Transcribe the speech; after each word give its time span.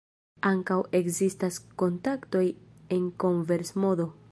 Ankaŭ 0.51 0.77
ekzistas 0.99 1.59
kontaktoj 1.83 2.43
en 2.99 3.07
konvers-modo. 3.25 4.13